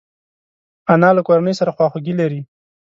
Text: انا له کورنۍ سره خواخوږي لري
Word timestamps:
انا 0.93 1.09
له 1.17 1.21
کورنۍ 1.27 1.53
سره 1.59 1.75
خواخوږي 1.77 2.13
لري 2.21 2.41